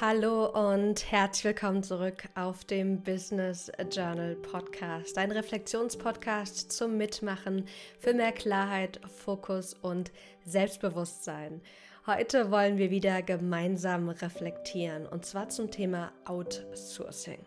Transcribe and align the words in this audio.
Hallo 0.00 0.46
und 0.46 1.12
herzlich 1.12 1.44
willkommen 1.44 1.82
zurück 1.82 2.28
auf 2.34 2.64
dem 2.64 3.02
Business 3.02 3.70
Journal 3.90 4.34
Podcast, 4.36 5.18
ein 5.18 5.30
Reflexionspodcast 5.30 6.72
zum 6.72 6.96
Mitmachen 6.96 7.66
für 7.98 8.14
mehr 8.14 8.32
Klarheit, 8.32 9.00
Fokus 9.18 9.74
und 9.74 10.10
Selbstbewusstsein. 10.46 11.60
Heute 12.06 12.50
wollen 12.50 12.78
wir 12.78 12.90
wieder 12.90 13.22
gemeinsam 13.22 14.08
reflektieren 14.08 15.06
und 15.06 15.26
zwar 15.26 15.50
zum 15.50 15.70
Thema 15.70 16.10
Outsourcing. 16.24 17.44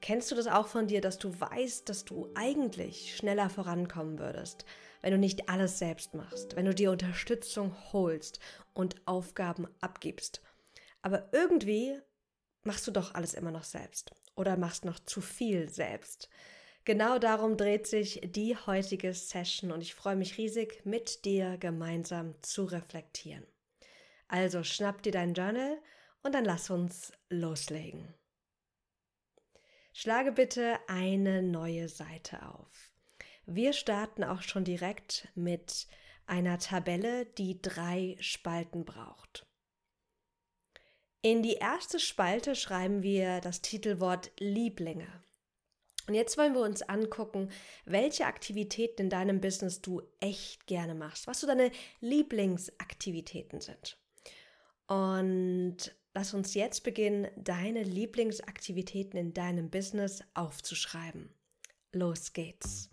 Kennst 0.00 0.30
du 0.30 0.36
das 0.36 0.46
auch 0.46 0.66
von 0.66 0.86
dir, 0.86 1.02
dass 1.02 1.18
du 1.18 1.38
weißt, 1.38 1.88
dass 1.88 2.04
du 2.06 2.30
eigentlich 2.34 3.14
schneller 3.14 3.50
vorankommen 3.50 4.18
würdest, 4.18 4.64
wenn 5.02 5.12
du 5.12 5.18
nicht 5.18 5.50
alles 5.50 5.78
selbst 5.78 6.14
machst, 6.14 6.56
wenn 6.56 6.64
du 6.64 6.74
dir 6.74 6.90
Unterstützung 6.90 7.76
holst 7.92 8.40
und 8.72 8.96
Aufgaben 9.06 9.68
abgibst? 9.80 10.40
Aber 11.06 11.28
irgendwie 11.30 11.96
machst 12.64 12.84
du 12.88 12.90
doch 12.90 13.14
alles 13.14 13.34
immer 13.34 13.52
noch 13.52 13.62
selbst 13.62 14.10
oder 14.34 14.56
machst 14.56 14.84
noch 14.84 14.98
zu 14.98 15.20
viel 15.20 15.68
selbst. 15.68 16.28
Genau 16.84 17.20
darum 17.20 17.56
dreht 17.56 17.86
sich 17.86 18.22
die 18.24 18.56
heutige 18.56 19.14
Session 19.14 19.70
und 19.70 19.82
ich 19.82 19.94
freue 19.94 20.16
mich 20.16 20.36
riesig, 20.36 20.84
mit 20.84 21.24
dir 21.24 21.58
gemeinsam 21.58 22.34
zu 22.42 22.64
reflektieren. 22.64 23.46
Also 24.26 24.64
schnapp 24.64 25.00
dir 25.04 25.12
dein 25.12 25.34
Journal 25.34 25.78
und 26.24 26.34
dann 26.34 26.44
lass 26.44 26.70
uns 26.70 27.12
loslegen. 27.30 28.12
Schlage 29.92 30.32
bitte 30.32 30.76
eine 30.88 31.40
neue 31.40 31.88
Seite 31.88 32.44
auf. 32.48 32.90
Wir 33.44 33.74
starten 33.74 34.24
auch 34.24 34.42
schon 34.42 34.64
direkt 34.64 35.28
mit 35.36 35.86
einer 36.26 36.58
Tabelle, 36.58 37.26
die 37.26 37.62
drei 37.62 38.16
Spalten 38.18 38.84
braucht. 38.84 39.46
In 41.26 41.42
die 41.42 41.54
erste 41.54 41.98
Spalte 41.98 42.54
schreiben 42.54 43.02
wir 43.02 43.40
das 43.40 43.60
Titelwort 43.60 44.30
Lieblinge. 44.38 45.08
Und 46.06 46.14
jetzt 46.14 46.38
wollen 46.38 46.54
wir 46.54 46.60
uns 46.60 46.82
angucken, 46.82 47.50
welche 47.84 48.26
Aktivitäten 48.26 49.02
in 49.02 49.10
deinem 49.10 49.40
Business 49.40 49.82
du 49.82 50.02
echt 50.20 50.68
gerne 50.68 50.94
machst, 50.94 51.26
was 51.26 51.40
so 51.40 51.48
deine 51.48 51.72
Lieblingsaktivitäten 51.98 53.60
sind. 53.60 53.98
Und 54.86 55.96
lass 56.14 56.32
uns 56.32 56.54
jetzt 56.54 56.84
beginnen, 56.84 57.26
deine 57.34 57.82
Lieblingsaktivitäten 57.82 59.18
in 59.18 59.34
deinem 59.34 59.68
Business 59.68 60.22
aufzuschreiben. 60.34 61.34
Los 61.90 62.34
geht's. 62.34 62.88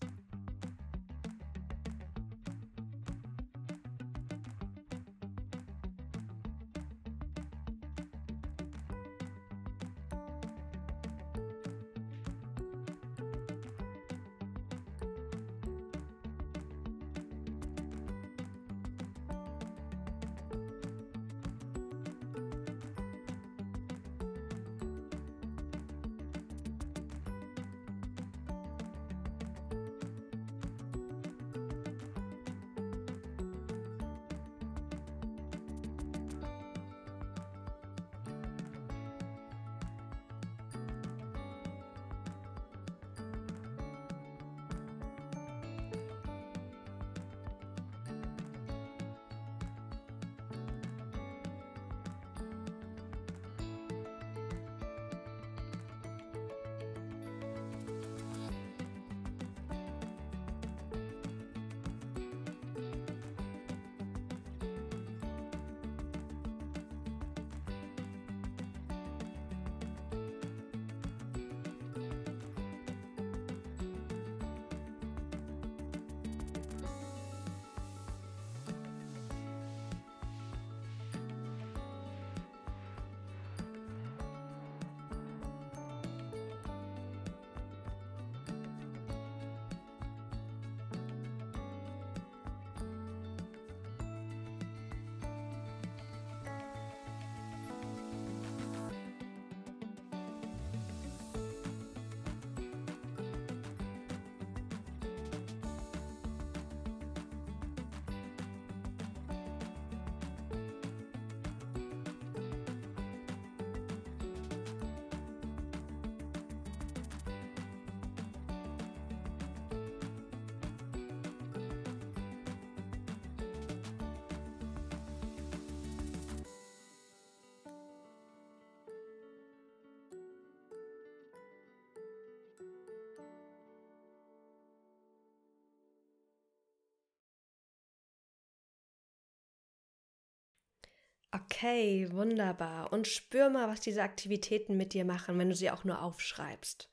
Okay, 141.64 142.12
wunderbar. 142.12 142.92
Und 142.92 143.08
spür 143.08 143.50
mal, 143.50 143.70
was 143.70 143.80
diese 143.80 144.04
Aktivitäten 144.04 144.76
mit 144.76 144.94
dir 144.94 145.06
machen, 145.06 145.40
wenn 145.40 145.48
du 145.48 145.56
sie 145.56 145.72
auch 145.72 145.86
nur 145.86 146.02
aufschreibst. 146.02 146.90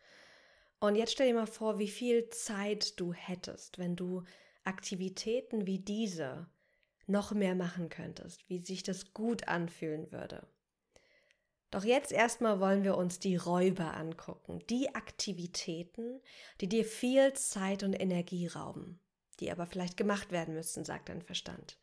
Und 0.79 0.95
jetzt 0.95 1.11
stell 1.11 1.27
dir 1.27 1.35
mal 1.35 1.49
vor, 1.49 1.81
wie 1.81 1.89
viel 1.89 2.29
Zeit 2.29 3.01
du 3.01 3.13
hättest, 3.13 3.81
wenn 3.81 3.97
du 3.97 4.23
Aktivitäten 4.63 5.67
wie 5.67 5.81
diese 5.81 6.47
noch 7.09 7.33
mehr 7.33 7.57
machen 7.57 7.89
könntest, 7.89 8.49
wie 8.49 8.65
sich 8.65 8.85
das 8.85 9.13
gut 9.13 9.49
anfühlen 9.49 10.13
würde. 10.13 10.47
Doch 11.73 11.83
jetzt 11.83 12.13
erstmal 12.13 12.61
wollen 12.61 12.85
wir 12.85 12.97
uns 12.97 13.19
die 13.19 13.35
Räuber 13.35 13.95
angucken, 13.95 14.61
die 14.71 14.95
Aktivitäten, 14.95 16.21
die 16.61 16.69
dir 16.69 16.85
viel 16.85 17.33
Zeit 17.33 17.83
und 17.83 17.95
Energie 17.95 18.47
rauben, 18.47 19.01
die 19.41 19.51
aber 19.51 19.67
vielleicht 19.67 19.97
gemacht 19.97 20.31
werden 20.31 20.55
müssen, 20.55 20.85
sagt 20.85 21.09
dein 21.09 21.23
Verstand. 21.23 21.77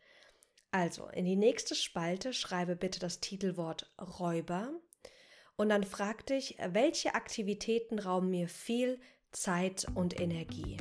Also, 0.71 1.07
in 1.07 1.25
die 1.25 1.35
nächste 1.35 1.75
Spalte 1.75 2.33
schreibe 2.33 2.75
bitte 2.75 2.99
das 2.99 3.19
Titelwort 3.19 3.91
Räuber 4.19 4.71
und 5.55 5.69
dann 5.69 5.83
frag 5.83 6.25
dich, 6.25 6.57
welche 6.69 7.15
Aktivitäten 7.15 7.99
rauben 7.99 8.29
mir 8.29 8.47
viel 8.47 8.99
Zeit 9.31 9.87
und 9.95 10.19
Energie. 10.19 10.77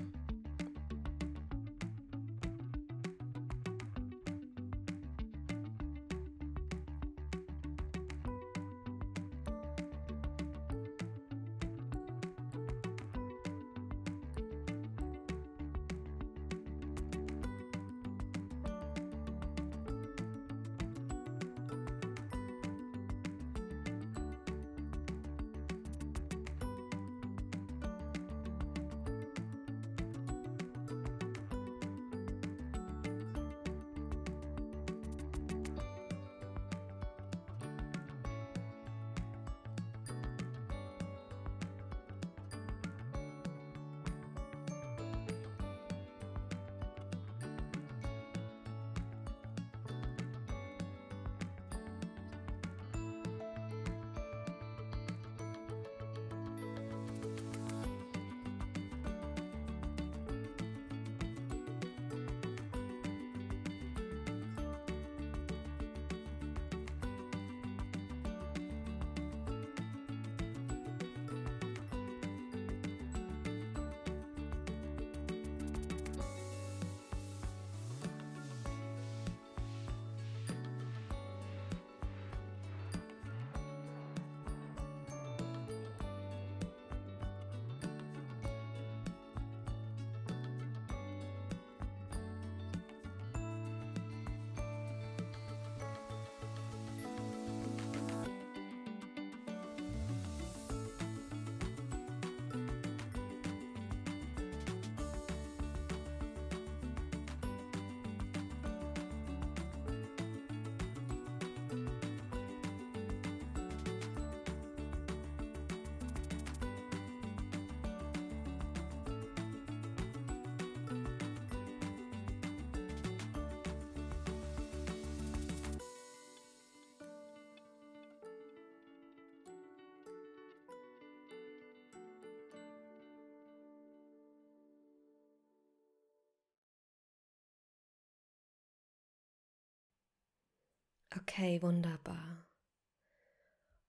Okay, 141.16 141.60
wunderbar. 141.62 142.46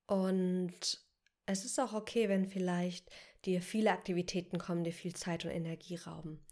Und 0.06 1.02
es 1.46 1.66
ist 1.66 1.80
auch 1.80 1.94
okay, 1.94 2.30
wenn 2.30 2.48
vielleicht 2.48 3.10
dir 3.46 3.62
viele 3.62 3.92
Aktivitäten 3.92 4.58
kommen, 4.58 4.84
dir 4.84 4.94
viel 4.94 5.16
Zeit 5.16 5.46
und 5.46 5.52
Energie 5.52 5.96
rauben. 5.96 6.46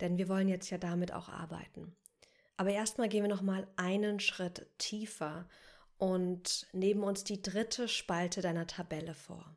Denn 0.00 0.18
wir 0.18 0.28
wollen 0.28 0.48
jetzt 0.48 0.70
ja 0.70 0.78
damit 0.78 1.12
auch 1.12 1.28
arbeiten. 1.28 1.96
Aber 2.56 2.70
erstmal 2.70 3.08
gehen 3.08 3.22
wir 3.22 3.28
noch 3.28 3.42
mal 3.42 3.66
einen 3.76 4.20
Schritt 4.20 4.66
tiefer 4.78 5.48
und 5.96 6.66
nehmen 6.72 7.02
uns 7.02 7.24
die 7.24 7.40
dritte 7.40 7.88
Spalte 7.88 8.40
deiner 8.40 8.66
Tabelle 8.66 9.14
vor. 9.14 9.56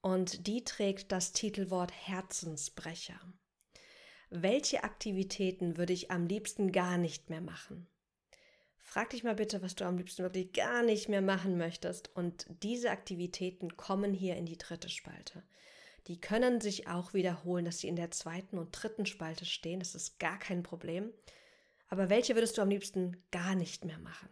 Und 0.00 0.46
die 0.46 0.64
trägt 0.64 1.12
das 1.12 1.32
Titelwort 1.32 1.92
Herzensbrecher. 1.92 3.20
Welche 4.30 4.84
Aktivitäten 4.84 5.76
würde 5.76 5.92
ich 5.92 6.10
am 6.10 6.26
liebsten 6.26 6.72
gar 6.72 6.98
nicht 6.98 7.30
mehr 7.30 7.40
machen? 7.40 7.88
Frag 8.90 9.10
dich 9.10 9.22
mal 9.22 9.34
bitte, 9.34 9.60
was 9.60 9.74
du 9.74 9.84
am 9.84 9.98
liebsten 9.98 10.22
wirklich 10.22 10.54
gar 10.54 10.82
nicht 10.82 11.10
mehr 11.10 11.20
machen 11.20 11.58
möchtest. 11.58 12.08
Und 12.16 12.46
diese 12.62 12.90
Aktivitäten 12.90 13.76
kommen 13.76 14.14
hier 14.14 14.36
in 14.36 14.46
die 14.46 14.56
dritte 14.56 14.88
Spalte. 14.88 15.42
Die 16.06 16.18
können 16.18 16.62
sich 16.62 16.88
auch 16.88 17.12
wiederholen, 17.12 17.66
dass 17.66 17.80
sie 17.80 17.88
in 17.88 17.96
der 17.96 18.10
zweiten 18.10 18.56
und 18.56 18.70
dritten 18.72 19.04
Spalte 19.04 19.44
stehen. 19.44 19.80
Das 19.80 19.94
ist 19.94 20.18
gar 20.18 20.38
kein 20.38 20.62
Problem. 20.62 21.12
Aber 21.88 22.08
welche 22.08 22.34
würdest 22.34 22.56
du 22.56 22.62
am 22.62 22.70
liebsten 22.70 23.22
gar 23.30 23.54
nicht 23.54 23.84
mehr 23.84 23.98
machen? 23.98 24.30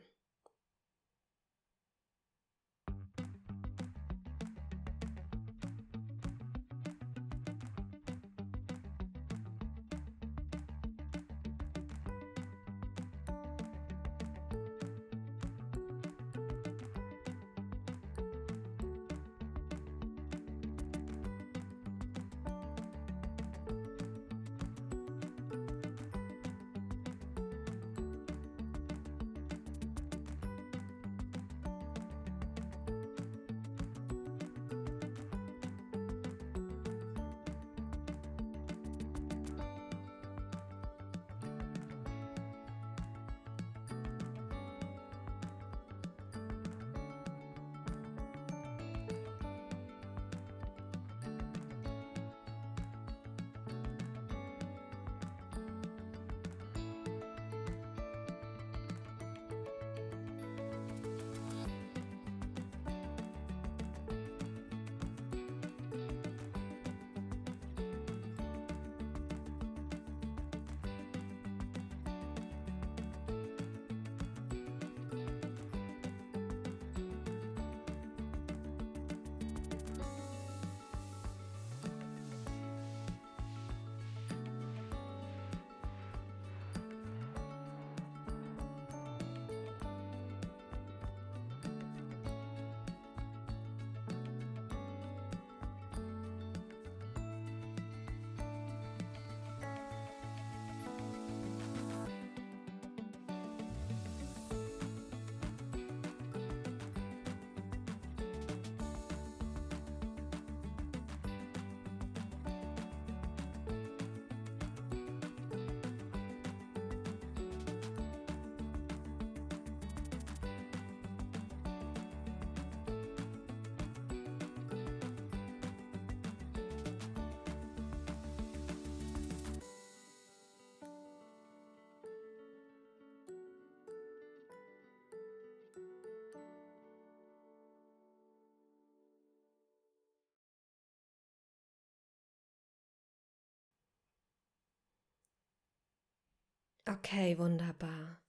Okay, 146.88 147.37
wunderbar. 147.37 148.21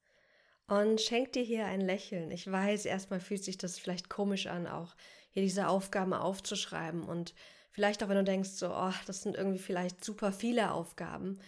Und 0.68 1.00
schenk 1.00 1.32
dir 1.34 1.44
hier 1.44 1.66
ein 1.68 1.80
Lächeln. 1.80 2.32
Ich 2.32 2.52
weiß, 2.52 2.86
erstmal 2.86 3.20
fühlt 3.20 3.44
sich 3.44 3.58
das 3.58 3.78
vielleicht 3.78 4.10
komisch 4.10 4.48
an, 4.48 4.66
auch 4.66 4.96
hier 5.30 5.44
diese 5.44 5.68
Aufgaben 5.68 6.14
aufzuschreiben. 6.14 7.04
Und 7.04 7.36
vielleicht 7.70 8.04
auch, 8.04 8.10
wenn 8.10 8.18
du 8.18 8.24
denkst, 8.24 8.50
so, 8.50 8.74
oh, 8.74 8.94
das 9.06 9.22
sind 9.22 9.36
irgendwie 9.36 9.60
vielleicht 9.60 10.04
super 10.04 10.32
viele 10.32 10.72
Aufgaben. 10.72 11.40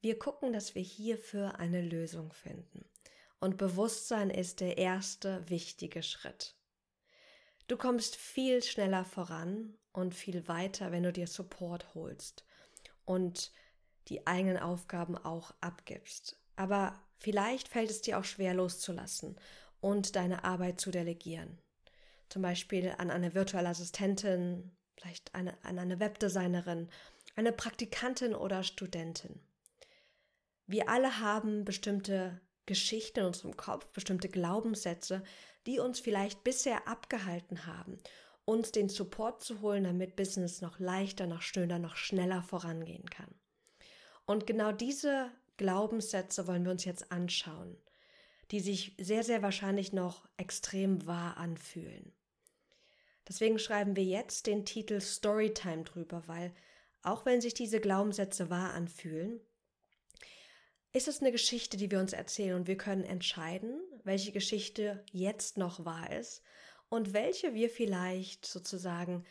Wir 0.00 0.18
gucken, 0.18 0.52
dass 0.54 0.74
wir 0.74 0.82
hierfür 0.82 1.58
eine 1.58 1.82
Lösung 1.82 2.32
finden. 2.32 2.88
Und 3.40 3.58
Bewusstsein 3.58 4.30
ist 4.30 4.60
der 4.60 4.78
erste 4.78 5.48
wichtige 5.50 6.02
Schritt. 6.02 6.56
Du 7.68 7.76
kommst 7.76 8.16
viel 8.16 8.62
schneller 8.62 9.04
voran 9.04 9.76
und 9.92 10.14
viel 10.14 10.48
weiter, 10.48 10.90
wenn 10.92 11.02
du 11.02 11.12
dir 11.12 11.26
Support 11.26 11.94
holst 11.94 12.46
und 13.04 13.52
die 14.08 14.26
eigenen 14.26 14.56
Aufgaben 14.56 15.16
auch 15.16 15.54
abgibst. 15.60 16.37
Aber 16.58 17.00
vielleicht 17.20 17.68
fällt 17.68 17.88
es 17.88 18.00
dir 18.00 18.18
auch 18.18 18.24
schwer 18.24 18.52
loszulassen 18.52 19.36
und 19.80 20.16
deine 20.16 20.42
Arbeit 20.42 20.80
zu 20.80 20.90
delegieren. 20.90 21.56
Zum 22.30 22.42
Beispiel 22.42 22.92
an 22.98 23.12
eine 23.12 23.32
virtuelle 23.32 23.68
Assistentin, 23.68 24.72
vielleicht 24.96 25.36
eine, 25.36 25.56
an 25.64 25.78
eine 25.78 26.00
Webdesignerin, 26.00 26.88
eine 27.36 27.52
Praktikantin 27.52 28.34
oder 28.34 28.64
Studentin. 28.64 29.38
Wir 30.66 30.88
alle 30.88 31.20
haben 31.20 31.64
bestimmte 31.64 32.40
Geschichten 32.66 33.20
in 33.20 33.26
unserem 33.26 33.56
Kopf, 33.56 33.86
bestimmte 33.92 34.28
Glaubenssätze, 34.28 35.22
die 35.64 35.78
uns 35.78 36.00
vielleicht 36.00 36.42
bisher 36.42 36.88
abgehalten 36.88 37.66
haben, 37.66 37.98
uns 38.44 38.72
den 38.72 38.88
Support 38.88 39.44
zu 39.44 39.60
holen, 39.60 39.84
damit 39.84 40.16
Business 40.16 40.60
noch 40.60 40.80
leichter, 40.80 41.28
noch 41.28 41.42
schöner, 41.42 41.78
noch 41.78 41.94
schneller 41.94 42.42
vorangehen 42.42 43.08
kann. 43.08 43.32
Und 44.26 44.44
genau 44.48 44.72
diese 44.72 45.30
Glaubenssätze 45.58 46.46
wollen 46.46 46.64
wir 46.64 46.72
uns 46.72 46.86
jetzt 46.86 47.12
anschauen, 47.12 47.76
die 48.50 48.60
sich 48.60 48.96
sehr, 48.98 49.22
sehr 49.22 49.42
wahrscheinlich 49.42 49.92
noch 49.92 50.26
extrem 50.38 51.06
wahr 51.06 51.36
anfühlen. 51.36 52.14
Deswegen 53.28 53.58
schreiben 53.58 53.94
wir 53.94 54.04
jetzt 54.04 54.46
den 54.46 54.64
Titel 54.64 55.02
Storytime 55.02 55.84
drüber, 55.84 56.22
weil 56.26 56.54
auch 57.02 57.26
wenn 57.26 57.42
sich 57.42 57.52
diese 57.52 57.80
Glaubenssätze 57.80 58.48
wahr 58.48 58.72
anfühlen, 58.72 59.40
ist 60.92 61.08
es 61.08 61.20
eine 61.20 61.32
Geschichte, 61.32 61.76
die 61.76 61.90
wir 61.90 62.00
uns 62.00 62.14
erzählen 62.14 62.54
und 62.54 62.66
wir 62.66 62.78
können 62.78 63.04
entscheiden, 63.04 63.80
welche 64.04 64.32
Geschichte 64.32 65.04
jetzt 65.12 65.58
noch 65.58 65.84
wahr 65.84 66.10
ist 66.12 66.42
und 66.88 67.12
welche 67.12 67.52
wir 67.52 67.68
vielleicht 67.68 68.46
sozusagen, 68.46 69.24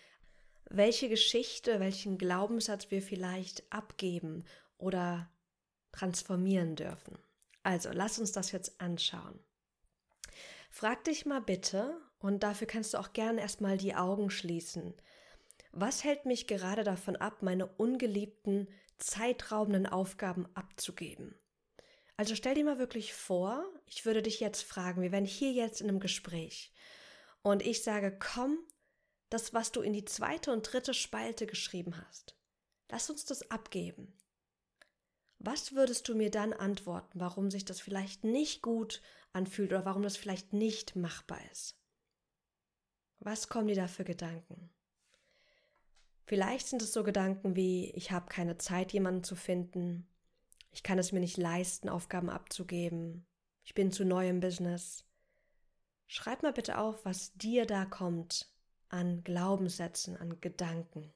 welche 0.69 1.09
Geschichte, 1.09 1.79
welchen 1.79 2.19
Glaubenssatz 2.19 2.91
wir 2.91 3.01
vielleicht 3.01 3.63
abgeben 3.71 4.45
oder 4.77 5.29
transformieren 5.97 6.75
dürfen. 6.75 7.17
Also, 7.63 7.89
lass 7.91 8.19
uns 8.19 8.31
das 8.31 8.51
jetzt 8.51 8.79
anschauen. 8.79 9.39
Frag 10.69 11.03
dich 11.05 11.25
mal 11.25 11.41
bitte, 11.41 11.99
und 12.19 12.43
dafür 12.43 12.67
kannst 12.67 12.93
du 12.93 12.97
auch 12.97 13.13
gerne 13.13 13.41
erstmal 13.41 13.77
die 13.77 13.95
Augen 13.95 14.29
schließen. 14.29 14.93
Was 15.71 16.03
hält 16.03 16.25
mich 16.25 16.47
gerade 16.47 16.83
davon 16.83 17.15
ab, 17.15 17.41
meine 17.41 17.67
ungeliebten, 17.67 18.67
zeitraubenden 18.97 19.85
Aufgaben 19.85 20.47
abzugeben? 20.55 21.39
Also 22.15 22.33
stell 22.33 22.55
dir 22.55 22.65
mal 22.65 22.79
wirklich 22.79 23.13
vor, 23.13 23.63
ich 23.85 24.05
würde 24.05 24.23
dich 24.23 24.39
jetzt 24.39 24.63
fragen, 24.63 25.03
wir 25.03 25.11
wären 25.11 25.25
hier 25.25 25.51
jetzt 25.51 25.81
in 25.81 25.89
einem 25.89 25.99
Gespräch 25.99 26.73
und 27.43 27.63
ich 27.63 27.83
sage, 27.83 28.17
komm, 28.17 28.57
das, 29.29 29.53
was 29.53 29.71
du 29.71 29.81
in 29.81 29.93
die 29.93 30.05
zweite 30.05 30.51
und 30.51 30.63
dritte 30.63 30.95
Spalte 30.95 31.45
geschrieben 31.45 32.01
hast, 32.07 32.35
lass 32.89 33.11
uns 33.11 33.25
das 33.25 33.51
abgeben. 33.51 34.17
Was 35.39 35.73
würdest 35.73 36.07
du 36.07 36.15
mir 36.15 36.31
dann 36.31 36.53
antworten, 36.53 37.19
warum 37.19 37.51
sich 37.51 37.63
das 37.63 37.79
vielleicht 37.79 38.23
nicht 38.23 38.61
gut 38.61 39.01
anfühlt 39.33 39.71
oder 39.71 39.85
warum 39.85 40.01
das 40.01 40.17
vielleicht 40.17 40.53
nicht 40.53 40.95
machbar 40.95 41.39
ist? 41.51 41.77
Was 43.19 43.49
kommen 43.49 43.67
dir 43.67 43.75
da 43.75 43.87
für 43.87 44.03
Gedanken? 44.03 44.69
Vielleicht 46.25 46.67
sind 46.67 46.81
es 46.81 46.91
so 46.91 47.03
Gedanken 47.03 47.55
wie, 47.55 47.91
ich 47.91 48.11
habe 48.11 48.27
keine 48.27 48.57
Zeit, 48.57 48.91
jemanden 48.91 49.23
zu 49.23 49.35
finden, 49.35 50.07
ich 50.71 50.83
kann 50.83 50.99
es 50.99 51.11
mir 51.11 51.21
nicht 51.21 51.37
leisten, 51.37 51.87
Aufgaben 51.87 52.29
abzugeben, 52.29 53.25
ich 53.63 53.73
bin 53.73 53.91
zu 53.91 54.05
neu 54.05 54.27
im 54.27 54.39
Business. 54.39 55.05
Schreib 56.05 56.43
mal 56.43 56.53
bitte 56.53 56.77
auf, 56.77 57.05
was 57.05 57.33
dir 57.33 57.65
da 57.65 57.85
kommt 57.85 58.51
an 58.89 59.23
Glaubenssätzen, 59.23 60.17
an 60.17 60.39
Gedanken. 60.41 61.13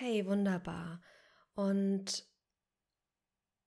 Okay, 0.00 0.26
wunderbar. 0.26 1.00
Und 1.56 2.24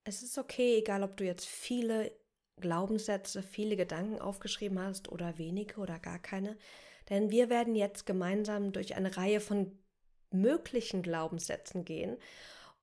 es 0.06 0.24
ist 0.24 0.38
okay, 0.38 0.78
egal 0.78 1.04
ob 1.04 1.18
du 1.18 1.26
jetzt 1.26 1.46
viele 1.46 2.18
Glaubenssätze, 2.58 3.44
viele 3.44 3.76
Gedanken 3.76 4.22
aufgeschrieben 4.22 4.80
hast 4.80 5.12
oder 5.12 5.38
wenige 5.38 5.82
oder 5.82 6.00
gar 6.00 6.20
keine, 6.20 6.58
denn 7.10 7.32
wir 7.32 7.50
werden 7.50 7.76
jetzt 7.76 8.06
gemeinsam 8.06 8.72
durch 8.72 8.96
eine 8.96 9.18
Reihe 9.18 9.42
von 9.42 9.78
möglichen 10.30 11.02
Glaubenssätzen 11.02 11.84
gehen 11.84 12.18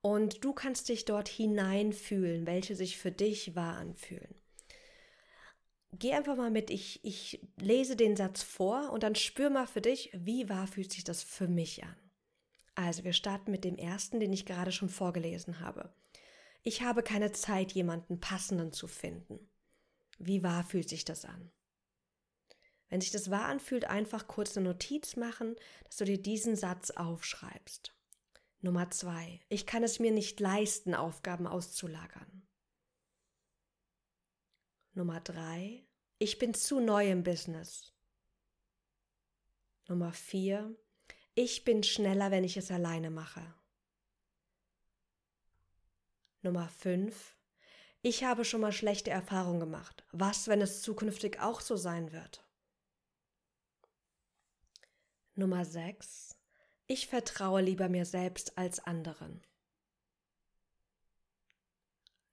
und 0.03 0.45
du 0.45 0.53
kannst 0.53 0.91
dich 0.91 1.07
dort 1.07 1.29
hineinfühlen, 1.29 2.47
welche 2.47 2.77
sich 2.77 2.99
für 2.99 3.13
dich 3.13 3.57
wahr 3.57 3.79
anfühlen. 3.79 4.35
Geh 5.93 6.13
einfach 6.13 6.37
mal 6.37 6.51
mit, 6.51 6.69
ich, 6.69 7.03
ich 7.03 7.41
lese 7.57 7.97
den 7.97 8.15
Satz 8.15 8.43
vor 8.43 8.93
und 8.93 9.05
dann 9.05 9.15
spür 9.15 9.49
mal 9.49 9.67
für 9.67 9.81
dich, 9.81 10.11
wie 10.13 10.51
wahr 10.51 10.67
fühlt 10.67 10.93
sich 10.93 11.05
das 11.05 11.23
für 11.23 11.49
mich 11.49 11.83
an. 11.83 12.08
Also 12.79 13.03
wir 13.03 13.13
starten 13.13 13.51
mit 13.51 13.65
dem 13.65 13.77
ersten, 13.77 14.21
den 14.21 14.33
ich 14.33 14.47
gerade 14.47 14.71
schon 14.71 14.89
vorgelesen 14.89 15.59
habe. 15.59 15.93
Ich 16.63 16.83
habe 16.83 17.03
keine 17.03 17.33
Zeit, 17.33 17.73
jemanden 17.73 18.21
passenden 18.21 18.73
zu 18.73 18.87
finden. 18.87 19.51
Wie 20.21 20.45
wahr 20.45 20.63
fühlt 20.63 20.89
sich 20.89 21.05
das 21.05 21.25
an? 21.25 21.51
Wenn 22.89 23.01
sich 23.01 23.11
das 23.11 23.33
wahr 23.33 23.47
anfühlt, 23.47 23.87
einfach 23.87 24.29
kurz 24.29 24.57
eine 24.57 24.69
Notiz 24.69 25.17
machen, 25.17 25.57
dass 25.87 25.97
du 25.97 26.05
dir 26.05 26.23
diesen 26.23 26.55
Satz 26.55 26.93
aufschreibst. 26.93 27.97
Nummer 28.61 28.89
zwei. 28.91 29.41
Ich 29.49 29.67
kann 29.67 29.83
es 29.83 29.99
mir 29.99 30.13
nicht 30.13 30.39
leisten, 30.39 30.95
Aufgaben 30.95 31.49
auszulagern. 31.49 32.47
Nummer 34.93 35.21
drei. 35.21 35.85
Ich 36.19 36.39
bin 36.39 36.55
zu 36.55 36.79
neu 36.79 37.11
im 37.11 37.25
Business. 37.25 37.93
Nummer 39.89 40.13
vier. 40.13 40.79
Ich 41.41 41.63
bin 41.63 41.85
schneller, 41.85 42.33
wenn 42.33 42.43
ich 42.43 42.57
es 42.57 42.69
alleine 42.73 43.11
mache. 43.11 43.55
Nummer 46.43 46.69
5. 46.69 47.37
Ich 48.03 48.25
habe 48.25 48.45
schon 48.45 48.61
mal 48.61 48.73
schlechte 48.73 49.11
Erfahrungen 49.11 49.61
gemacht. 49.61 50.05
Was, 50.11 50.49
wenn 50.49 50.61
es 50.61 50.83
zukünftig 50.83 51.39
auch 51.39 51.61
so 51.61 51.77
sein 51.77 52.11
wird? 52.11 52.45
Nummer 55.37 55.65
6. 55.65 56.37
Ich 56.89 57.07
vertraue 57.07 57.61
lieber 57.61 57.89
mir 57.89 58.05
selbst 58.05 58.59
als 58.59 58.81
anderen. 58.81 59.41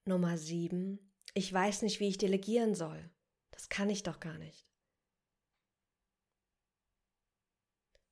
Nummer 0.06 0.36
7. 0.36 0.98
Ich 1.36 1.54
weiß 1.54 1.84
nicht, 1.84 2.00
wie 2.00 2.08
ich 2.08 2.18
delegieren 2.18 2.74
soll. 2.74 3.12
Das 3.52 3.70
kann 3.70 3.92
ich 3.92 4.02
doch 4.02 4.20
gar 4.20 4.40
nicht. 4.40 4.68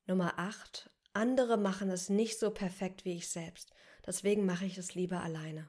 Nummer 0.06 0.38
8. 0.38 0.90
Andere 1.14 1.56
machen 1.56 1.88
es 1.90 2.08
nicht 2.08 2.38
so 2.38 2.50
perfekt 2.50 3.04
wie 3.04 3.16
ich 3.16 3.28
selbst. 3.28 3.72
Deswegen 4.06 4.44
mache 4.44 4.66
ich 4.66 4.76
es 4.76 4.94
lieber 4.94 5.20
alleine. 5.22 5.68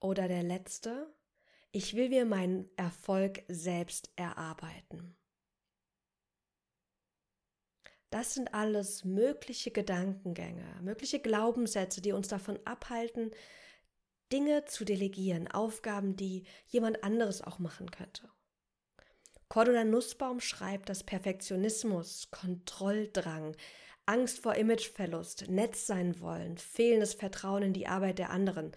Oder 0.00 0.28
der 0.28 0.42
letzte. 0.42 1.12
Ich 1.72 1.96
will 1.96 2.10
mir 2.10 2.24
meinen 2.24 2.68
Erfolg 2.76 3.42
selbst 3.48 4.12
erarbeiten. 4.14 5.16
Das 8.10 8.34
sind 8.34 8.54
alles 8.54 9.02
mögliche 9.02 9.72
Gedankengänge, 9.72 10.78
mögliche 10.82 11.18
Glaubenssätze, 11.18 12.00
die 12.00 12.12
uns 12.12 12.28
davon 12.28 12.60
abhalten, 12.64 13.32
Dinge 14.30 14.66
zu 14.66 14.84
delegieren, 14.84 15.48
Aufgaben, 15.48 16.14
die 16.14 16.46
jemand 16.68 17.02
anderes 17.02 17.42
auch 17.42 17.58
machen 17.58 17.90
könnte. 17.90 18.30
Cordula 19.54 19.84
Nussbaum 19.84 20.40
schreibt, 20.40 20.88
dass 20.88 21.04
Perfektionismus, 21.04 22.28
Kontrolldrang, 22.32 23.54
Angst 24.04 24.40
vor 24.40 24.56
Imageverlust, 24.56 25.48
Netz 25.48 25.86
sein 25.86 26.20
wollen, 26.20 26.58
fehlendes 26.58 27.14
Vertrauen 27.14 27.62
in 27.62 27.72
die 27.72 27.86
Arbeit 27.86 28.18
der 28.18 28.30
anderen 28.30 28.72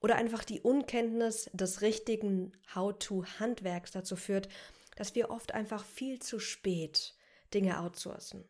oder 0.00 0.16
einfach 0.16 0.42
die 0.44 0.62
Unkenntnis 0.62 1.50
des 1.52 1.82
richtigen 1.82 2.52
How-to-Handwerks 2.74 3.90
dazu 3.90 4.16
führt, 4.16 4.48
dass 4.96 5.14
wir 5.14 5.28
oft 5.28 5.52
einfach 5.52 5.84
viel 5.84 6.18
zu 6.18 6.38
spät 6.38 7.14
Dinge 7.52 7.78
outsourcen. 7.80 8.42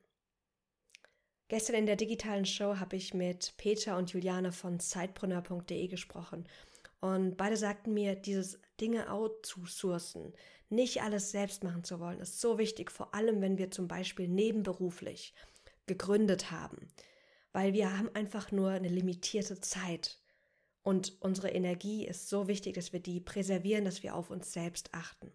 Gestern 1.49 1.75
in 1.75 1.87
der 1.87 1.97
digitalen 1.97 2.47
Show 2.47 2.77
habe 2.79 2.95
ich 2.95 3.13
mit 3.13 3.55
Peter 3.57 3.97
und 3.97 4.13
Juliane 4.13 4.53
von 4.53 4.79
sidepreneur.de 4.79 5.89
gesprochen 5.89 6.47
und 7.03 7.37
beide 7.37 7.57
sagten 7.57 7.93
mir, 7.93 8.15
dieses 8.15 8.61
Dinge 8.81 9.11
outzusourcen, 9.13 10.33
nicht 10.69 11.03
alles 11.03 11.33
selbst 11.33 11.65
machen 11.65 11.83
zu 11.83 11.99
wollen, 11.99 12.21
ist 12.21 12.41
so 12.41 12.59
wichtig, 12.59 12.93
vor 12.93 13.13
allem 13.13 13.41
wenn 13.41 13.59
wir 13.59 13.73
zum 13.73 13.89
Beispiel 13.89 14.29
nebenberuflich 14.29 15.35
gegründet 15.87 16.53
haben, 16.53 16.89
weil 17.51 17.73
wir 17.73 17.99
haben 17.99 18.09
einfach 18.15 18.53
nur 18.53 18.71
eine 18.71 18.89
limitierte 18.89 19.61
Zeit 19.61 20.21
und 20.85 21.21
unsere 21.21 21.51
Energie 21.51 22.07
ist 22.07 22.29
so 22.29 22.47
wichtig, 22.47 22.75
dass 22.75 22.93
wir 22.93 23.01
die 23.01 23.19
präservieren, 23.21 23.85
dass 23.85 24.05
wir 24.05 24.15
auf 24.15 24.31
uns 24.31 24.53
selbst 24.53 24.95
achten. 24.95 25.33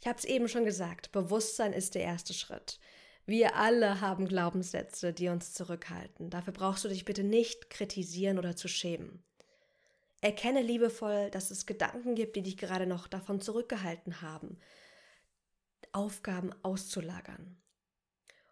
Ich 0.00 0.06
habe 0.06 0.20
es 0.20 0.24
eben 0.24 0.48
schon 0.48 0.64
gesagt, 0.64 1.10
Bewusstsein 1.10 1.72
ist 1.72 1.96
der 1.96 2.02
erste 2.02 2.32
Schritt. 2.32 2.78
Wir 3.26 3.56
alle 3.56 4.00
haben 4.00 4.28
Glaubenssätze, 4.28 5.12
die 5.12 5.30
uns 5.30 5.52
zurückhalten. 5.52 6.30
Dafür 6.30 6.52
brauchst 6.52 6.84
du 6.84 6.88
dich 6.88 7.04
bitte 7.04 7.24
nicht 7.24 7.70
kritisieren 7.70 8.38
oder 8.38 8.54
zu 8.54 8.68
schämen. 8.68 9.24
Erkenne 10.26 10.60
liebevoll, 10.60 11.30
dass 11.30 11.52
es 11.52 11.66
Gedanken 11.66 12.16
gibt, 12.16 12.34
die 12.34 12.42
dich 12.42 12.56
gerade 12.56 12.84
noch 12.84 13.06
davon 13.06 13.40
zurückgehalten 13.40 14.22
haben, 14.22 14.58
Aufgaben 15.92 16.52
auszulagern. 16.64 17.56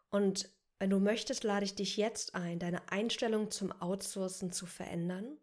Und 0.09 0.49
wenn 0.79 0.91
du 0.91 1.01
möchtest, 1.01 1.43
lade 1.43 1.65
ich 1.65 1.75
dich 1.75 1.97
jetzt 1.97 2.37
ein, 2.37 2.61
deine 2.61 2.93
Einstellung 2.93 3.51
zum 3.51 3.73
Outsourcen 3.73 4.53
zu 4.53 4.67
verändern 4.67 5.37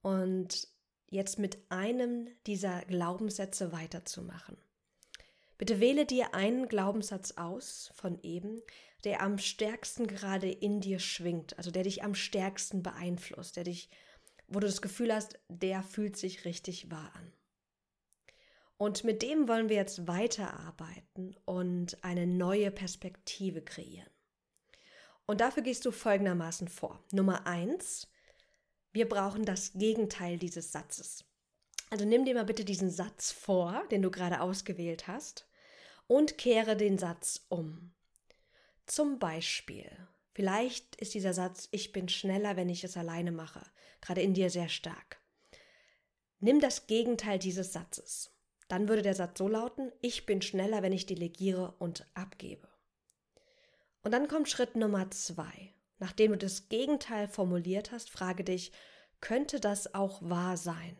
und 0.00 0.66
jetzt 1.10 1.38
mit 1.38 1.58
einem 1.68 2.30
dieser 2.46 2.80
Glaubenssätze 2.86 3.72
weiterzumachen. 3.72 4.56
Bitte 5.58 5.80
wähle 5.80 6.06
dir 6.06 6.32
einen 6.32 6.66
Glaubenssatz 6.66 7.32
aus 7.32 7.92
von 7.94 8.18
eben, 8.22 8.62
der 9.04 9.20
am 9.20 9.36
stärksten 9.36 10.06
gerade 10.06 10.50
in 10.50 10.80
dir 10.80 10.98
schwingt, 10.98 11.58
also 11.58 11.70
der 11.70 11.82
dich 11.82 12.02
am 12.02 12.14
stärksten 12.14 12.82
beeinflusst, 12.82 13.56
der 13.56 13.64
dich, 13.64 13.90
wo 14.50 14.60
du 14.60 14.66
das 14.66 14.82
Gefühl 14.82 15.14
hast, 15.14 15.38
der 15.48 15.82
fühlt 15.82 16.16
sich 16.16 16.44
richtig 16.44 16.90
wahr 16.90 17.10
an. 17.14 17.32
Und 18.76 19.04
mit 19.04 19.22
dem 19.22 19.48
wollen 19.48 19.68
wir 19.68 19.76
jetzt 19.76 20.06
weiterarbeiten 20.06 21.36
und 21.44 22.02
eine 22.02 22.26
neue 22.26 22.70
Perspektive 22.70 23.62
kreieren. 23.62 24.10
Und 25.26 25.40
dafür 25.40 25.62
gehst 25.62 25.86
du 25.86 25.92
folgendermaßen 25.92 26.66
vor. 26.66 27.04
Nummer 27.12 27.46
eins, 27.46 28.08
wir 28.92 29.08
brauchen 29.08 29.44
das 29.44 29.72
Gegenteil 29.74 30.38
dieses 30.38 30.72
Satzes. 30.72 31.24
Also 31.90 32.04
nimm 32.04 32.24
dir 32.24 32.34
mal 32.34 32.44
bitte 32.44 32.64
diesen 32.64 32.90
Satz 32.90 33.30
vor, 33.30 33.84
den 33.90 34.02
du 34.02 34.10
gerade 34.10 34.40
ausgewählt 34.40 35.06
hast 35.06 35.46
und 36.06 36.38
kehre 36.38 36.76
den 36.76 36.98
Satz 36.98 37.46
um. 37.48 37.92
Zum 38.86 39.20
Beispiel, 39.20 39.90
vielleicht 40.40 40.96
ist 40.96 41.12
dieser 41.12 41.34
Satz, 41.34 41.68
ich 41.70 41.92
bin 41.92 42.08
schneller, 42.08 42.56
wenn 42.56 42.70
ich 42.70 42.82
es 42.82 42.96
alleine 42.96 43.30
mache, 43.30 43.60
gerade 44.00 44.22
in 44.22 44.32
dir 44.32 44.48
sehr 44.48 44.70
stark. 44.70 45.20
Nimm 46.38 46.60
das 46.60 46.86
Gegenteil 46.86 47.38
dieses 47.38 47.74
Satzes. 47.74 48.34
Dann 48.66 48.88
würde 48.88 49.02
der 49.02 49.14
Satz 49.14 49.36
so 49.36 49.48
lauten, 49.48 49.92
ich 50.00 50.24
bin 50.24 50.40
schneller, 50.40 50.82
wenn 50.82 50.94
ich 50.94 51.04
delegiere 51.04 51.74
und 51.78 52.06
abgebe. 52.14 52.66
Und 54.02 54.12
dann 54.12 54.28
kommt 54.28 54.48
Schritt 54.48 54.76
Nummer 54.76 55.10
zwei. 55.10 55.74
Nachdem 55.98 56.32
du 56.32 56.38
das 56.38 56.70
Gegenteil 56.70 57.28
formuliert 57.28 57.92
hast, 57.92 58.08
frage 58.08 58.42
dich, 58.42 58.72
könnte 59.20 59.60
das 59.60 59.94
auch 59.94 60.22
wahr 60.22 60.56
sein? 60.56 60.96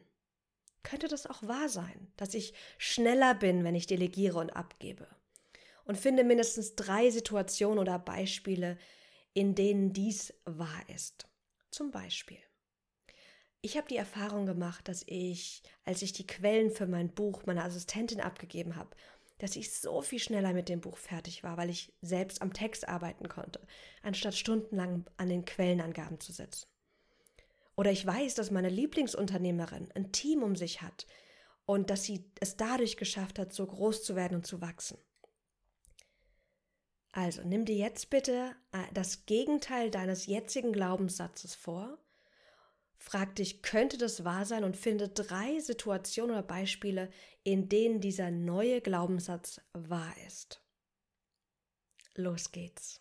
könnte 0.83 1.09
das 1.09 1.27
auch 1.27 1.43
wahr 1.43 1.69
sein, 1.69 2.11
dass 2.17 2.35
ich 2.35 2.55
schneller 2.79 3.35
bin, 3.35 3.65
wenn 3.65 3.75
ich 3.75 3.87
delegiere 3.87 4.39
und 4.39 4.57
abgebe. 4.57 5.07
Und 5.85 5.99
finde 5.99 6.25
mindestens 6.25 6.77
drei 6.77 7.11
Situationen 7.11 7.79
oder 7.79 7.99
Beispiele, 7.99 8.79
in 9.35 9.55
denen 9.55 9.93
dies 9.93 10.35
wahr 10.45 10.83
ist. 10.89 11.29
Zum 11.71 11.91
Beispiel. 11.91 12.39
Ich 13.63 13.77
habe 13.77 13.89
die 13.89 13.97
Erfahrung 13.97 14.47
gemacht, 14.47 14.89
dass 14.89 15.05
ich, 15.07 15.63
als 15.85 16.03
ich 16.03 16.13
die 16.13 16.27
Quellen 16.27 16.71
für 16.71 16.87
mein 16.87 17.11
Buch 17.11 17.45
meiner 17.45 17.65
Assistentin 17.65 18.21
abgegeben 18.21 18.77
habe, 18.77 18.97
dass 19.39 19.57
ich 19.57 19.73
so 19.73 20.03
viel 20.03 20.19
schneller 20.19 20.53
mit 20.53 20.69
dem 20.69 20.81
Buch 20.81 20.97
fertig 20.97 21.43
war, 21.43 21.57
weil 21.57 21.71
ich 21.71 21.93
selbst 22.01 22.43
am 22.43 22.53
Text 22.53 22.89
arbeiten 22.89 23.29
konnte, 23.29 23.61
anstatt 24.03 24.35
stundenlang 24.35 25.07
an 25.17 25.29
den 25.29 25.45
Quellenangaben 25.45 26.21
zu 26.21 26.33
sitzen. 26.33 26.67
Oder 27.77 27.91
ich 27.93 28.05
weiß, 28.05 28.35
dass 28.35 28.51
meine 28.51 28.69
Lieblingsunternehmerin 28.69 29.91
ein 29.95 30.13
Team 30.13 30.43
um 30.43 30.57
sich 30.57 30.83
hat 30.83 31.07
und 31.65 31.89
dass 31.89 32.05
sie 32.05 32.31
es 32.41 32.57
dadurch 32.57 32.97
geschafft 32.97 33.39
hat, 33.39 33.53
so 33.53 33.67
groß 33.67 34.03
zu 34.03 34.17
werden 34.17 34.37
und 34.37 34.47
zu 34.47 34.61
wachsen. 34.61 34.99
Also 37.13 37.43
nimm 37.43 37.65
dir 37.65 37.77
jetzt 37.77 38.11
bitte 38.11 38.55
äh, 38.73 38.85
das 38.93 39.27
Gegenteil 39.27 39.91
deines 39.91 40.27
jetzigen 40.27 40.73
Glaubenssatzes 40.73 41.55
vor. 41.55 41.99
Frag 42.97 43.35
dich, 43.37 43.63
könnte 43.63 43.97
das 43.97 44.25
wahr 44.25 44.45
sein 44.45 44.63
und 44.63 44.77
finde 44.77 45.09
drei 45.09 45.59
Situationen 45.59 46.37
oder 46.37 46.43
Beispiele, 46.43 47.11
in 47.43 47.69
denen 47.69 48.01
dieser 48.01 48.31
neue 48.31 48.81
Glaubenssatz 48.81 49.61
wahr 49.73 50.15
ist. 50.27 50.63
Los 52.15 52.53
geht's. 52.53 53.01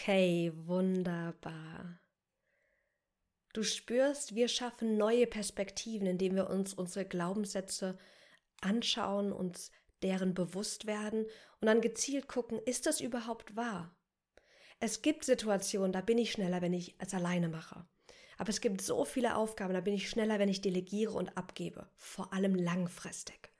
Okay, 0.00 0.50
wunderbar. 0.64 2.00
Du 3.52 3.62
spürst, 3.62 4.34
wir 4.34 4.48
schaffen 4.48 4.96
neue 4.96 5.26
Perspektiven, 5.26 6.06
indem 6.06 6.36
wir 6.36 6.48
uns 6.48 6.72
unsere 6.72 7.04
Glaubenssätze 7.04 7.98
anschauen, 8.62 9.30
uns 9.30 9.70
deren 10.02 10.32
bewusst 10.32 10.86
werden 10.86 11.26
und 11.60 11.66
dann 11.66 11.82
gezielt 11.82 12.28
gucken, 12.28 12.58
ist 12.64 12.86
das 12.86 13.02
überhaupt 13.02 13.56
wahr? 13.56 13.94
Es 14.78 15.02
gibt 15.02 15.22
Situationen, 15.22 15.92
da 15.92 16.00
bin 16.00 16.16
ich 16.16 16.32
schneller, 16.32 16.62
wenn 16.62 16.72
ich 16.72 16.94
es 16.98 17.12
alleine 17.12 17.50
mache. 17.50 17.86
Aber 18.38 18.48
es 18.48 18.62
gibt 18.62 18.80
so 18.80 19.04
viele 19.04 19.36
Aufgaben, 19.36 19.74
da 19.74 19.82
bin 19.82 19.92
ich 19.92 20.08
schneller, 20.08 20.38
wenn 20.38 20.48
ich 20.48 20.62
delegiere 20.62 21.12
und 21.12 21.36
abgebe, 21.36 21.90
vor 21.96 22.32
allem 22.32 22.54
langfristig. 22.54 23.52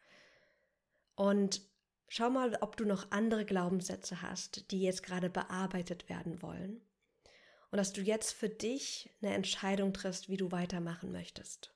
Und 1.16 1.69
schau 2.10 2.28
mal, 2.28 2.58
ob 2.60 2.76
du 2.76 2.84
noch 2.84 3.10
andere 3.12 3.44
Glaubenssätze 3.44 4.20
hast, 4.20 4.72
die 4.72 4.82
jetzt 4.82 5.04
gerade 5.04 5.30
bearbeitet 5.30 6.08
werden 6.08 6.42
wollen 6.42 6.82
und 7.70 7.78
dass 7.78 7.92
du 7.92 8.02
jetzt 8.02 8.32
für 8.32 8.48
dich 8.48 9.08
eine 9.22 9.32
Entscheidung 9.32 9.92
triffst, 9.92 10.28
wie 10.28 10.36
du 10.36 10.50
weitermachen 10.50 11.12
möchtest. 11.12 11.72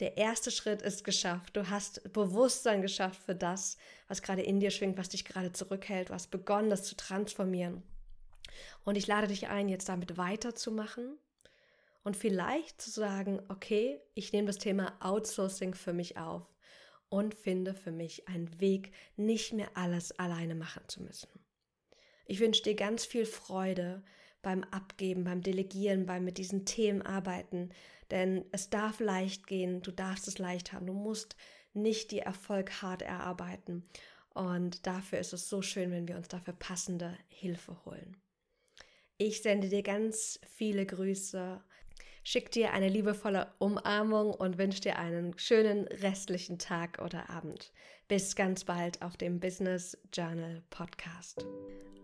Der 0.00 0.18
erste 0.18 0.50
Schritt 0.50 0.82
ist 0.82 1.02
geschafft. 1.02 1.56
Du 1.56 1.70
hast 1.70 2.12
Bewusstsein 2.12 2.82
geschafft 2.82 3.22
für 3.22 3.34
das, 3.34 3.78
was 4.06 4.22
gerade 4.22 4.42
in 4.42 4.60
dir 4.60 4.70
schwingt, 4.70 4.98
was 4.98 5.08
dich 5.08 5.24
gerade 5.24 5.52
zurückhält. 5.52 6.10
Du 6.10 6.14
hast 6.14 6.30
begonnen, 6.30 6.70
das 6.70 6.84
zu 6.84 6.96
transformieren. 6.96 7.82
Und 8.84 8.96
ich 8.96 9.06
lade 9.06 9.28
dich 9.28 9.48
ein, 9.48 9.68
jetzt 9.68 9.88
damit 9.88 10.18
weiterzumachen 10.18 11.18
und 12.02 12.16
vielleicht 12.16 12.82
zu 12.82 12.90
sagen, 12.90 13.42
okay, 13.48 14.00
ich 14.14 14.32
nehme 14.32 14.46
das 14.46 14.58
Thema 14.58 14.94
Outsourcing 15.00 15.74
für 15.74 15.94
mich 15.94 16.18
auf 16.18 16.46
und 17.10 17.34
finde 17.34 17.74
für 17.74 17.92
mich 17.92 18.26
einen 18.28 18.60
Weg, 18.60 18.92
nicht 19.16 19.52
mehr 19.52 19.68
alles 19.74 20.18
alleine 20.18 20.54
machen 20.54 20.82
zu 20.88 21.02
müssen. 21.02 21.28
Ich 22.24 22.40
wünsche 22.40 22.62
dir 22.62 22.74
ganz 22.74 23.04
viel 23.04 23.26
Freude 23.26 24.02
beim 24.40 24.64
Abgeben, 24.64 25.24
beim 25.24 25.42
Delegieren, 25.42 26.06
beim 26.06 26.24
mit 26.24 26.38
diesen 26.38 26.64
Themen 26.64 27.02
arbeiten, 27.02 27.70
denn 28.10 28.46
es 28.52 28.70
darf 28.70 29.00
leicht 29.00 29.46
gehen, 29.46 29.82
du 29.82 29.90
darfst 29.90 30.26
es 30.28 30.38
leicht 30.38 30.72
haben, 30.72 30.86
du 30.86 30.94
musst 30.94 31.36
nicht 31.74 32.10
die 32.10 32.20
Erfolg 32.20 32.82
hart 32.82 33.02
erarbeiten 33.02 33.84
und 34.32 34.86
dafür 34.86 35.18
ist 35.18 35.32
es 35.32 35.48
so 35.48 35.60
schön, 35.60 35.90
wenn 35.90 36.08
wir 36.08 36.16
uns 36.16 36.28
dafür 36.28 36.54
passende 36.54 37.16
Hilfe 37.28 37.84
holen. 37.84 38.16
Ich 39.18 39.42
sende 39.42 39.68
dir 39.68 39.82
ganz 39.82 40.40
viele 40.54 40.86
Grüße, 40.86 41.62
schicke 42.22 42.50
dir 42.50 42.72
eine 42.72 42.88
liebevolle 42.88 43.48
Umarmung 43.58 44.32
und 44.32 44.58
wünsche 44.58 44.80
dir 44.80 44.98
einen 44.98 45.38
schönen 45.38 45.86
restlichen 45.88 46.58
Tag 46.58 47.00
oder 47.04 47.30
Abend. 47.30 47.72
Bis 48.08 48.36
ganz 48.36 48.64
bald 48.64 49.02
auf 49.02 49.16
dem 49.16 49.40
Business 49.40 49.96
Journal 50.12 50.62
Podcast. 50.70 51.46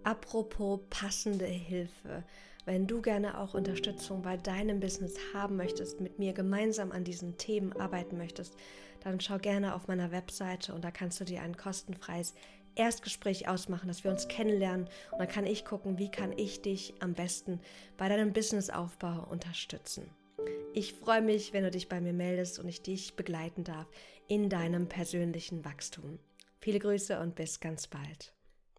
Apropos 0.04 0.80
passende 0.88 1.46
Hilfe. 1.46 2.24
Wenn 2.64 2.86
du 2.86 3.00
gerne 3.00 3.38
auch 3.38 3.54
Unterstützung 3.54 4.22
bei 4.22 4.36
deinem 4.36 4.80
Business 4.80 5.16
haben 5.34 5.56
möchtest, 5.56 6.00
mit 6.00 6.18
mir 6.18 6.32
gemeinsam 6.32 6.92
an 6.92 7.04
diesen 7.04 7.38
Themen 7.38 7.72
arbeiten 7.74 8.16
möchtest, 8.18 8.56
dann 9.00 9.20
schau 9.20 9.38
gerne 9.38 9.74
auf 9.74 9.86
meiner 9.86 10.10
Webseite 10.10 10.74
und 10.74 10.82
da 10.82 10.90
kannst 10.90 11.20
du 11.20 11.24
dir 11.24 11.42
ein 11.42 11.56
kostenfreies 11.56 12.34
Erstgespräch 12.76 13.48
ausmachen, 13.48 13.88
dass 13.88 14.04
wir 14.04 14.10
uns 14.10 14.28
kennenlernen 14.28 14.88
und 15.10 15.18
dann 15.18 15.28
kann 15.28 15.46
ich 15.46 15.64
gucken, 15.64 15.98
wie 15.98 16.10
kann 16.10 16.32
ich 16.36 16.62
dich 16.62 16.94
am 17.00 17.14
besten 17.14 17.60
bei 17.96 18.08
deinem 18.08 18.32
Businessaufbau 18.32 19.26
unterstützen. 19.30 20.08
Ich 20.74 20.92
freue 20.92 21.22
mich, 21.22 21.52
wenn 21.52 21.64
du 21.64 21.70
dich 21.70 21.88
bei 21.88 22.00
mir 22.00 22.12
meldest 22.12 22.58
und 22.58 22.68
ich 22.68 22.82
dich 22.82 23.16
begleiten 23.16 23.64
darf 23.64 23.86
in 24.28 24.50
deinem 24.50 24.88
persönlichen 24.88 25.64
Wachstum. 25.64 26.18
Viele 26.60 26.78
Grüße 26.78 27.18
und 27.18 27.34
bis 27.34 27.60
ganz 27.60 27.86
bald. 27.86 28.35